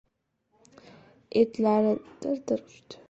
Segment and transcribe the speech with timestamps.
[1.41, 1.93] Etlari
[2.25, 2.99] dir-dir uchdi.